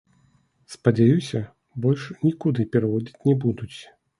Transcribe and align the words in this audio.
Спадзяюся, 0.75 1.39
больш 1.85 2.07
нікуды 2.27 2.69
пераводзіць 2.77 3.17
не 3.31 3.39
будуць. 3.45 3.75